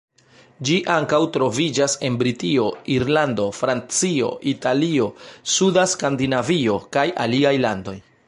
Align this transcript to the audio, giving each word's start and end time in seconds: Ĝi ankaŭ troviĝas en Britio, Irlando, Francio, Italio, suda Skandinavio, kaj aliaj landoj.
Ĝi 0.67 0.75
ankaŭ 0.93 1.17
troviĝas 1.35 1.95
en 2.09 2.15
Britio, 2.21 2.63
Irlando, 2.95 3.45
Francio, 3.57 4.31
Italio, 4.53 5.09
suda 5.57 5.87
Skandinavio, 5.95 6.79
kaj 6.97 7.07
aliaj 7.27 7.55
landoj. 7.67 7.97